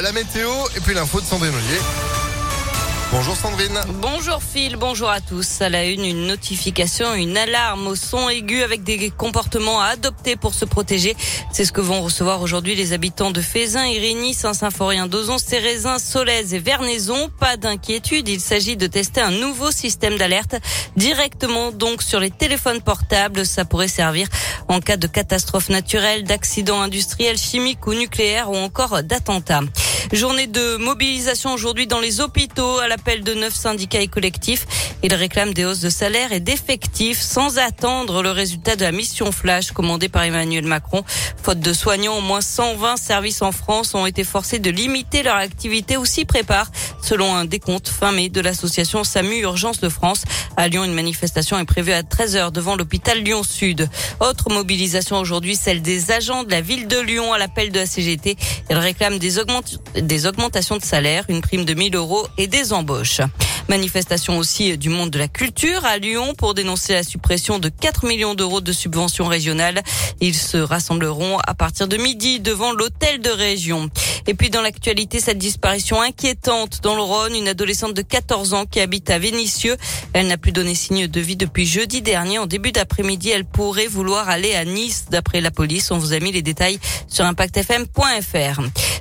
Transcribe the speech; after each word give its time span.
euh, 0.00 0.02
la 0.02 0.12
météo 0.12 0.50
et 0.76 0.80
puis 0.80 0.94
l'info 0.94 1.20
de 1.20 1.26
Sandrine. 1.26 1.52
Bonjour 3.12 3.36
Sandrine. 3.36 3.80
Bonjour 4.00 4.40
Phil, 4.40 4.76
bonjour 4.76 5.10
à 5.10 5.20
tous. 5.20 5.60
À 5.62 5.68
la 5.68 5.84
une, 5.84 6.04
une 6.04 6.28
notification, 6.28 7.12
une 7.14 7.36
alarme 7.36 7.88
au 7.88 7.96
son 7.96 8.28
aigu 8.28 8.62
avec 8.62 8.84
des 8.84 9.10
comportements 9.10 9.80
à 9.80 9.86
adopter 9.86 10.36
pour 10.36 10.54
se 10.54 10.64
protéger. 10.64 11.16
C'est 11.52 11.64
ce 11.64 11.72
que 11.72 11.80
vont 11.80 12.02
recevoir 12.02 12.40
aujourd'hui 12.40 12.76
les 12.76 12.92
habitants 12.92 13.32
de 13.32 13.40
Fézin, 13.40 13.84
Irigny, 13.84 14.32
Saint-Symphorien, 14.32 15.08
Dozon, 15.08 15.38
Cérézin, 15.38 15.98
Solèze 15.98 16.54
et 16.54 16.60
Vernaison. 16.60 17.28
Pas 17.40 17.56
d'inquiétude, 17.56 18.28
il 18.28 18.40
s'agit 18.40 18.76
de 18.76 18.86
tester 18.86 19.20
un 19.20 19.32
nouveau 19.32 19.72
système 19.72 20.16
d'alerte 20.16 20.54
directement 20.96 21.72
donc 21.72 22.02
sur 22.02 22.20
les 22.20 22.30
téléphones 22.30 22.80
portables. 22.80 23.44
Ça 23.44 23.64
pourrait 23.64 23.88
servir 23.88 24.28
en 24.68 24.80
cas 24.80 24.96
de 24.96 25.08
catastrophe 25.08 25.68
naturelle, 25.68 26.22
d'accident 26.22 26.80
industriel, 26.80 27.36
chimique 27.36 27.84
ou 27.88 27.94
nucléaire 27.94 28.50
ou 28.50 28.56
encore 28.56 29.02
d'attentat. 29.02 29.62
Journée 30.12 30.48
de 30.48 30.76
mobilisation 30.76 31.52
aujourd'hui 31.52 31.86
dans 31.86 32.00
les 32.00 32.20
hôpitaux 32.20 32.80
à 32.80 32.88
l'appel 32.88 33.22
de 33.22 33.32
neuf 33.32 33.54
syndicats 33.54 34.00
et 34.00 34.08
collectifs. 34.08 34.66
Ils 35.04 35.14
réclament 35.14 35.54
des 35.54 35.64
hausses 35.64 35.78
de 35.78 35.88
salaire 35.88 36.32
et 36.32 36.40
d'effectifs 36.40 37.20
sans 37.20 37.58
attendre 37.58 38.20
le 38.20 38.32
résultat 38.32 38.74
de 38.74 38.82
la 38.82 38.90
mission 38.90 39.30
flash 39.30 39.70
commandée 39.70 40.08
par 40.08 40.24
Emmanuel 40.24 40.66
Macron. 40.66 41.04
Faute 41.40 41.60
de 41.60 41.72
soignants, 41.72 42.18
au 42.18 42.22
moins 42.22 42.40
120 42.40 42.96
services 42.96 43.40
en 43.40 43.52
France 43.52 43.94
ont 43.94 44.04
été 44.04 44.24
forcés 44.24 44.58
de 44.58 44.68
limiter 44.68 45.22
leur 45.22 45.36
activité 45.36 45.96
ou 45.96 46.04
s'y 46.04 46.24
préparent, 46.24 46.72
selon 47.00 47.34
un 47.34 47.44
décompte 47.44 47.88
fin 47.88 48.10
mai 48.10 48.28
de 48.28 48.40
l'association 48.40 49.04
SAMU 49.04 49.42
Urgence 49.42 49.78
de 49.78 49.88
France. 49.88 50.24
À 50.56 50.66
Lyon, 50.66 50.84
une 50.84 50.92
manifestation 50.92 51.56
est 51.58 51.64
prévue 51.64 51.92
à 51.92 52.02
13h 52.02 52.50
devant 52.50 52.74
l'hôpital 52.74 53.22
Lyon-Sud. 53.22 53.88
Autre 54.18 54.50
mobilisation 54.50 55.18
aujourd'hui, 55.18 55.54
celle 55.54 55.82
des 55.82 56.10
agents 56.10 56.42
de 56.42 56.50
la 56.50 56.60
ville 56.60 56.88
de 56.88 56.98
Lyon 56.98 57.32
à 57.32 57.38
l'appel 57.38 57.70
de 57.70 57.78
la 57.78 57.86
CGT. 57.86 58.36
Ils 58.68 58.76
réclament 58.76 59.18
des, 59.18 59.38
des 60.02 60.26
augmentations 60.26 60.76
de 60.76 60.84
salaire, 60.84 61.24
une 61.28 61.40
prime 61.40 61.64
de 61.64 61.74
1000 61.74 61.96
euros 61.96 62.26
et 62.38 62.46
des 62.46 62.72
embauches. 62.72 63.20
Manifestation 63.68 64.38
aussi 64.38 64.76
du 64.76 64.88
monde 64.88 65.10
de 65.10 65.18
la 65.18 65.28
culture 65.28 65.84
à 65.84 65.98
Lyon 65.98 66.34
pour 66.36 66.54
dénoncer 66.54 66.92
la 66.92 67.02
suppression 67.02 67.58
de 67.58 67.68
4 67.68 68.04
millions 68.06 68.34
d'euros 68.34 68.60
de 68.60 68.72
subventions 68.72 69.26
régionales. 69.26 69.82
Ils 70.20 70.34
se 70.34 70.56
rassembleront 70.56 71.38
à 71.46 71.54
partir 71.54 71.86
de 71.86 71.96
midi 71.96 72.40
devant 72.40 72.72
l'hôtel 72.72 73.20
de 73.20 73.30
région. 73.30 73.88
Et 74.26 74.34
puis 74.34 74.50
dans 74.50 74.62
l'actualité, 74.62 75.20
cette 75.20 75.38
disparition 75.38 76.00
inquiétante 76.02 76.80
dans 76.82 76.94
le 76.94 77.02
Rhône, 77.02 77.34
une 77.34 77.48
adolescente 77.48 77.94
de 77.94 78.02
14 78.02 78.54
ans 78.54 78.66
qui 78.66 78.80
habite 78.80 79.08
à 79.10 79.18
Vénissieux. 79.18 79.76
Elle 80.12 80.26
n'a 80.26 80.36
plus 80.36 80.52
donné 80.52 80.74
signe 80.74 81.06
de 81.06 81.20
vie 81.20 81.36
depuis 81.36 81.66
jeudi 81.66 82.02
dernier. 82.02 82.38
En 82.38 82.46
début 82.46 82.72
d'après-midi, 82.72 83.30
elle 83.30 83.44
pourrait 83.44 83.86
vouloir 83.86 84.28
aller 84.28 84.54
à 84.54 84.64
Nice 84.64 85.06
d'après 85.10 85.40
la 85.40 85.50
police. 85.50 85.90
On 85.90 85.98
vous 85.98 86.12
a 86.12 86.18
mis 86.18 86.32
les 86.32 86.42
détails 86.42 86.78
sur 87.08 87.24
impactfm.fr. 87.24 88.60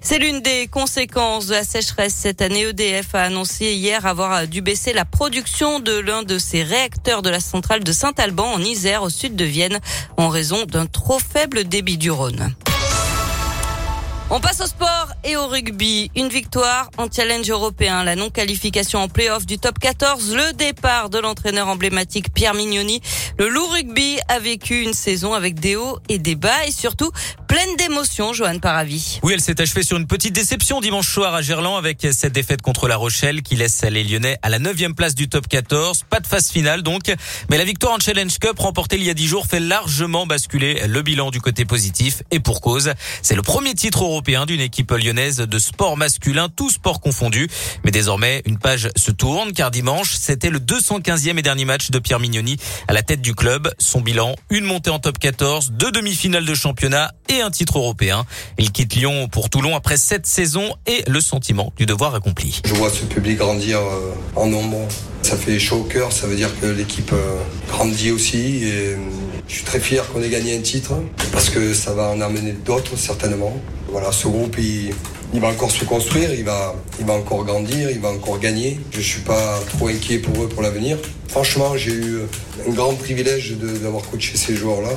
C'est 0.09 0.17
l'une 0.17 0.41
des 0.41 0.67
conséquences 0.67 1.45
de 1.45 1.53
la 1.53 1.63
sécheresse 1.63 2.15
cette 2.15 2.41
année. 2.41 2.63
EDF 2.63 3.13
a 3.13 3.25
annoncé 3.25 3.73
hier 3.73 4.07
avoir 4.07 4.47
dû 4.47 4.63
baisser 4.63 4.91
la 4.91 5.05
production 5.05 5.79
de 5.79 5.99
l'un 5.99 6.23
de 6.23 6.39
ses 6.39 6.63
réacteurs 6.63 7.21
de 7.21 7.29
la 7.29 7.39
centrale 7.39 7.83
de 7.83 7.91
Saint-Alban 7.91 8.53
en 8.53 8.59
Isère 8.59 9.03
au 9.03 9.11
sud 9.11 9.35
de 9.35 9.45
Vienne 9.45 9.79
en 10.17 10.29
raison 10.29 10.65
d'un 10.65 10.87
trop 10.87 11.19
faible 11.19 11.63
débit 11.63 11.99
du 11.99 12.09
Rhône. 12.09 12.55
On 14.31 14.39
passe 14.39 14.61
au 14.61 14.67
sport 14.67 15.09
et 15.23 15.35
au 15.37 15.47
rugby. 15.47 16.11
Une 16.15 16.29
victoire 16.29 16.91
en 16.97 17.07
challenge 17.09 17.49
européen, 17.49 18.03
la 18.03 18.15
non-qualification 18.15 18.99
en 18.99 19.07
play-off 19.07 19.47
du 19.47 19.57
top 19.57 19.79
14, 19.79 20.35
le 20.35 20.53
départ 20.53 21.09
de 21.09 21.17
l'entraîneur 21.17 21.67
emblématique 21.67 22.31
Pierre 22.31 22.53
Mignoni. 22.53 23.01
Le 23.39 23.49
loup 23.49 23.65
rugby 23.65 24.19
a 24.27 24.37
vécu 24.37 24.83
une 24.83 24.93
saison 24.93 25.33
avec 25.33 25.59
des 25.59 25.75
hauts 25.75 25.97
et 26.09 26.19
des 26.19 26.35
bas 26.35 26.65
et 26.67 26.71
surtout 26.71 27.11
pleine 27.61 27.75
d'émotions, 27.75 28.31
Johan 28.31 28.59
Paravi. 28.59 29.19
Oui, 29.21 29.33
elle 29.33 29.41
s'est 29.41 29.59
achevée 29.59 29.83
sur 29.83 29.97
une 29.97 30.07
petite 30.07 30.33
déception 30.33 30.79
dimanche 30.79 31.11
soir 31.11 31.33
à 31.33 31.41
Gerland 31.41 31.75
avec 31.77 32.07
cette 32.13 32.31
défaite 32.31 32.61
contre 32.61 32.87
La 32.87 32.95
Rochelle 32.95 33.41
qui 33.41 33.57
laisse 33.57 33.83
les 33.83 34.05
Lyonnais 34.05 34.37
à 34.41 34.49
la 34.49 34.59
neuvième 34.59 34.95
place 34.95 35.13
du 35.13 35.27
top 35.27 35.45
14. 35.45 36.05
Pas 36.09 36.21
de 36.21 36.27
phase 36.27 36.51
finale 36.51 36.83
donc, 36.83 37.13
mais 37.49 37.57
la 37.57 37.65
victoire 37.65 37.91
en 37.93 37.99
Challenge 37.99 38.37
Cup 38.39 38.57
remportée 38.59 38.95
il 38.95 39.03
y 39.03 39.09
a 39.09 39.13
dix 39.13 39.27
jours 39.27 39.45
fait 39.45 39.59
largement 39.59 40.25
basculer 40.25 40.87
le 40.87 41.01
bilan 41.01 41.31
du 41.31 41.41
côté 41.41 41.65
positif 41.65 42.23
et 42.31 42.39
pour 42.39 42.61
cause. 42.61 42.93
C'est 43.21 43.35
le 43.35 43.41
premier 43.41 43.73
titre 43.73 44.05
européen 44.05 44.45
d'une 44.45 44.61
équipe 44.61 44.91
lyonnaise 44.91 45.37
de 45.37 45.59
sport 45.59 45.97
masculin, 45.97 46.47
tout 46.47 46.69
sport 46.69 47.01
confondu. 47.01 47.49
Mais 47.83 47.91
désormais, 47.91 48.41
une 48.45 48.57
page 48.57 48.87
se 48.95 49.11
tourne 49.11 49.51
car 49.51 49.69
dimanche, 49.69 50.15
c'était 50.17 50.49
le 50.49 50.59
215e 50.59 51.37
et 51.37 51.41
dernier 51.41 51.65
match 51.65 51.91
de 51.91 51.99
Pierre 51.99 52.21
Mignoni 52.21 52.55
à 52.87 52.93
la 52.93 53.01
tête 53.01 53.21
du 53.21 53.35
club. 53.35 53.69
Son 53.79 53.99
bilan, 53.99 54.35
une 54.49 54.63
montée 54.63 54.91
en 54.91 54.99
top 54.99 55.19
14, 55.19 55.71
deux 55.71 55.91
demi-finales 55.91 56.45
de 56.45 56.55
championnat 56.55 57.11
et 57.27 57.41
un 57.41 57.48
titre 57.49 57.77
européen. 57.77 58.25
Il 58.57 58.71
quitte 58.71 58.95
Lyon 58.95 59.27
pour 59.27 59.49
Toulon 59.49 59.75
après 59.75 59.97
sept 59.97 60.25
saisons 60.25 60.75
et 60.85 61.03
le 61.07 61.19
sentiment 61.21 61.73
du 61.77 61.85
devoir 61.85 62.15
accompli. 62.15 62.61
Je 62.65 62.73
vois 62.73 62.89
ce 62.89 63.05
public 63.05 63.37
grandir 63.37 63.79
euh, 63.79 64.13
en 64.35 64.47
nombre. 64.47 64.87
Ça 65.21 65.35
fait 65.35 65.59
chaud 65.59 65.77
au 65.77 65.83
cœur, 65.83 66.11
ça 66.11 66.27
veut 66.27 66.35
dire 66.35 66.49
que 66.59 66.65
l'équipe 66.65 67.11
euh, 67.13 67.35
grandit 67.69 68.11
aussi 68.11 68.63
et 68.63 68.95
je 69.47 69.53
suis 69.53 69.63
très 69.63 69.79
fier 69.79 70.07
qu'on 70.07 70.21
ait 70.21 70.29
gagné 70.29 70.57
un 70.57 70.61
titre 70.61 70.93
parce 71.31 71.49
que 71.49 71.73
ça 71.73 71.93
va 71.93 72.09
en 72.09 72.21
amener 72.21 72.53
d'autres 72.53 72.97
certainement. 72.97 73.53
Voilà, 73.91 74.11
ce 74.11 74.27
groupe, 74.27 74.55
il, 74.59 74.93
va 75.39 75.47
encore 75.47 75.71
se 75.71 75.83
construire, 75.83 76.33
il 76.33 76.45
va, 76.45 76.75
il 76.99 77.05
va 77.05 77.13
encore 77.13 77.43
grandir, 77.43 77.89
il 77.89 77.99
va 77.99 78.09
encore 78.09 78.39
gagner. 78.39 78.79
Je 78.91 79.01
suis 79.01 79.21
pas 79.21 79.59
trop 79.69 79.87
inquiet 79.87 80.19
pour 80.19 80.43
eux 80.43 80.47
pour 80.47 80.61
l'avenir. 80.61 80.97
Franchement, 81.29 81.77
j'ai 81.77 81.91
eu 81.91 82.21
un 82.67 82.71
grand 82.71 82.95
privilège 82.95 83.53
d'avoir 83.53 84.03
coaché 84.03 84.35
ces 84.35 84.55
joueurs-là. 84.55 84.89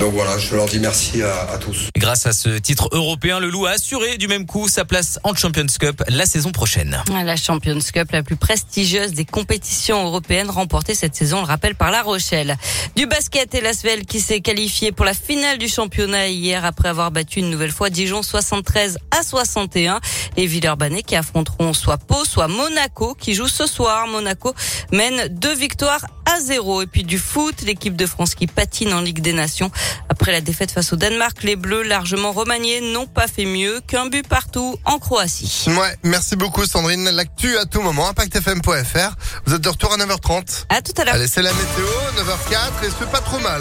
Donc 0.00 0.12
voilà, 0.12 0.36
je 0.36 0.54
leur 0.54 0.66
dis 0.66 0.78
merci 0.78 1.22
à, 1.22 1.50
à, 1.50 1.56
tous. 1.56 1.88
Grâce 1.96 2.26
à 2.26 2.32
ce 2.34 2.50
titre 2.58 2.90
européen, 2.92 3.40
le 3.40 3.48
Loup 3.48 3.64
a 3.64 3.70
assuré 3.70 4.18
du 4.18 4.28
même 4.28 4.44
coup 4.44 4.68
sa 4.68 4.84
place 4.84 5.18
en 5.24 5.34
Champions 5.34 5.66
Cup 5.80 6.02
la 6.08 6.26
saison 6.26 6.52
prochaine. 6.52 7.02
La 7.10 7.36
Champions 7.36 7.78
Cup, 7.78 8.10
la 8.12 8.22
plus 8.22 8.36
prestigieuse 8.36 9.12
des 9.12 9.24
compétitions 9.24 10.04
européennes, 10.04 10.50
remportée 10.50 10.94
cette 10.94 11.14
saison, 11.16 11.38
on 11.38 11.40
le 11.40 11.46
rappelle, 11.46 11.74
par 11.74 11.90
La 11.90 12.02
Rochelle. 12.02 12.56
Du 12.94 13.06
basket 13.06 13.54
et 13.54 13.62
l'Asvel 13.62 14.04
qui 14.04 14.20
s'est 14.20 14.40
qualifié 14.40 14.92
pour 14.92 15.06
la 15.06 15.14
finale 15.14 15.56
du 15.56 15.68
championnat 15.68 16.28
hier 16.28 16.66
après 16.66 16.90
avoir 16.90 17.10
battu 17.10 17.38
une 17.38 17.50
nouvelle 17.50 17.72
fois 17.72 17.88
Dijon 17.88 18.22
73 18.22 18.98
à 19.18 19.22
61. 19.22 20.00
Les 20.36 20.46
Villeurbanais 20.46 21.02
qui 21.02 21.16
affronteront 21.16 21.72
soit 21.72 21.96
Pau, 21.96 22.26
soit 22.26 22.48
Monaco 22.48 23.14
qui 23.14 23.32
joue 23.32 23.48
ce 23.48 23.66
soir. 23.66 24.06
Monaco 24.06 24.52
mène 24.92 25.28
deux 25.28 25.54
victoires 25.54 25.77
à 25.86 26.40
zéro. 26.40 26.82
Et 26.82 26.86
puis 26.86 27.04
du 27.04 27.18
foot, 27.18 27.62
l'équipe 27.62 27.96
de 27.96 28.06
France 28.06 28.34
qui 28.34 28.46
patine 28.46 28.92
en 28.92 29.00
Ligue 29.00 29.20
des 29.20 29.32
Nations. 29.32 29.70
Après 30.08 30.32
la 30.32 30.40
défaite 30.40 30.70
face 30.70 30.92
au 30.92 30.96
Danemark, 30.96 31.42
les 31.42 31.56
Bleus, 31.56 31.82
largement 31.82 32.32
remaniés, 32.32 32.80
n'ont 32.80 33.06
pas 33.06 33.28
fait 33.28 33.44
mieux 33.44 33.80
qu'un 33.86 34.06
but 34.06 34.26
partout 34.26 34.76
en 34.84 34.98
Croatie. 34.98 35.66
Ouais, 35.68 35.96
merci 36.02 36.36
beaucoup 36.36 36.64
Sandrine. 36.64 37.08
L'actu 37.10 37.56
à 37.56 37.64
tout 37.64 37.80
moment, 37.80 38.08
impactfm.fr. 38.08 39.16
Vous 39.46 39.54
êtes 39.54 39.60
de 39.60 39.68
retour 39.68 39.92
à 39.92 39.96
9h30. 39.96 40.66
À 40.68 40.82
tout 40.82 40.92
à 41.00 41.04
l'heure. 41.04 41.14
Allez, 41.14 41.28
c'est 41.28 41.42
la 41.42 41.52
météo, 41.52 41.86
9h04 42.16 42.86
et 42.86 42.90
c'est 42.98 43.10
pas 43.10 43.20
trop 43.20 43.38
mal. 43.38 43.56